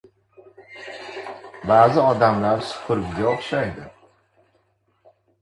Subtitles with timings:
[1.71, 3.87] •Ba’zi odamlar supurgiga o‘xshaydi.